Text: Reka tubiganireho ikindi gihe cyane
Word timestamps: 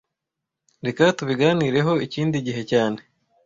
Reka 0.85 1.03
tubiganireho 1.17 1.93
ikindi 2.05 2.37
gihe 2.47 2.61
cyane 2.71 2.99